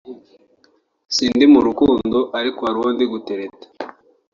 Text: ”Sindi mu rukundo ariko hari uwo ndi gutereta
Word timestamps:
”Sindi 1.15 1.45
mu 1.53 1.59
rukundo 1.67 2.17
ariko 2.39 2.59
hari 2.65 2.77
uwo 2.81 2.89
ndi 2.95 3.05
gutereta 3.11 3.65